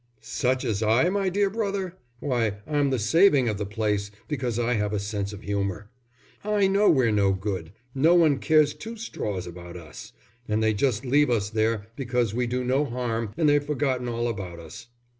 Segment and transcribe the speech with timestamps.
[0.23, 1.95] "Such as I, my dear brother?
[2.19, 5.91] Why, I'm the saving of the place, because I have a sense of humour.
[6.43, 7.71] I know we're no good.
[7.93, 10.13] No one cares two straws about us.
[10.47, 14.27] And they just leave us there because we do no harm and they've forgotten all
[14.27, 14.87] about us."